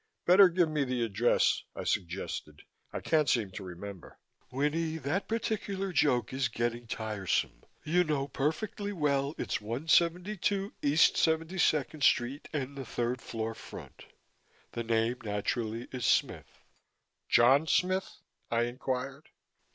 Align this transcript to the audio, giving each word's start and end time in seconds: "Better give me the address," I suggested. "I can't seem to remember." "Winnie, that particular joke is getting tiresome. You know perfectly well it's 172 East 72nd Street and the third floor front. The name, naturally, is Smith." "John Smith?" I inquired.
"Better 0.25 0.49
give 0.49 0.67
me 0.67 0.83
the 0.83 1.03
address," 1.03 1.61
I 1.75 1.83
suggested. 1.83 2.63
"I 2.91 3.01
can't 3.01 3.29
seem 3.29 3.51
to 3.51 3.63
remember." 3.63 4.17
"Winnie, 4.51 4.97
that 4.97 5.27
particular 5.27 5.93
joke 5.93 6.33
is 6.33 6.47
getting 6.47 6.87
tiresome. 6.87 7.61
You 7.83 8.03
know 8.03 8.27
perfectly 8.27 8.91
well 8.93 9.35
it's 9.37 9.61
172 9.61 10.73
East 10.81 11.17
72nd 11.17 12.01
Street 12.01 12.49
and 12.51 12.75
the 12.75 12.83
third 12.83 13.21
floor 13.21 13.53
front. 13.53 14.05
The 14.71 14.83
name, 14.83 15.17
naturally, 15.23 15.87
is 15.91 16.07
Smith." 16.07 16.61
"John 17.29 17.67
Smith?" 17.67 18.09
I 18.49 18.63
inquired. 18.63 19.29